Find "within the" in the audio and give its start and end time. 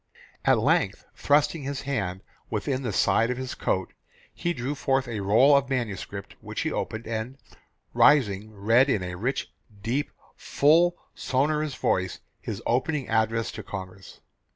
2.49-2.91